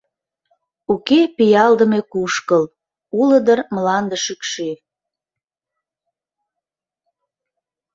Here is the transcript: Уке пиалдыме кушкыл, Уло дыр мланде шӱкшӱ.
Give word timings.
Уке 0.93 1.19
пиалдыме 1.35 2.01
кушкыл, 2.11 2.63
Уло 3.19 3.37
дыр 3.45 3.59
мланде 3.75 4.17
шӱкшӱ. 4.25 4.69